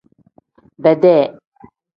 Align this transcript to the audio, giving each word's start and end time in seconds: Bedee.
Bedee. 0.83 1.35